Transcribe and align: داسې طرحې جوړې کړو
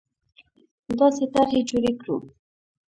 داسې 0.99 1.23
طرحې 1.33 1.61
جوړې 1.69 1.91
کړو 1.99 2.17